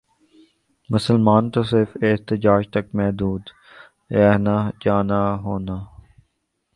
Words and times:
مسلمان 0.89 1.43
تو 1.53 1.63
صرف 1.71 1.89
احتجاج 2.01 2.63
تک 2.73 2.85
محدود 2.97 3.41
رہنا 4.11 4.57
جانا 4.85 5.21
ہونا 5.43 5.77